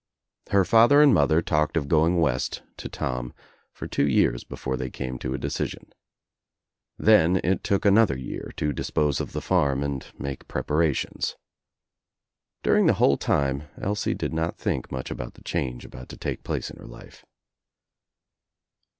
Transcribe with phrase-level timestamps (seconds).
[0.49, 3.35] Her father and mother talked of going west to Tom
[3.71, 5.93] for two years before they came to a decision.
[6.97, 11.35] Then it took another year to dispose of the farm and make preparations.
[12.63, 16.41] During the whole time Elsie did not think much about the change about to take
[16.43, 17.23] place in her life.